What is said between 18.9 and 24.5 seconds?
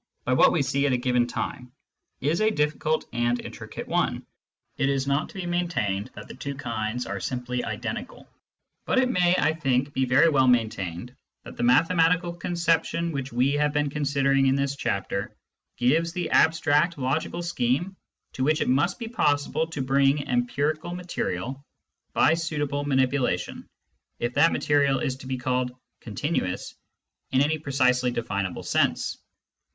be possible to bring empirical material by suitable manipulation, if